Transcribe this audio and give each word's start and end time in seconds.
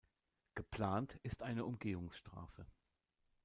Geplant 0.55 1.19
ist 1.21 1.43
eine 1.43 1.63
Umgehungsstraße. 1.63 2.65